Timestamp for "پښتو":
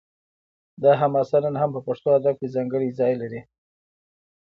1.87-2.07